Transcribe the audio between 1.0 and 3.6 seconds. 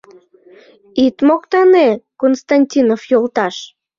Ит моктане, Константинов йолташ.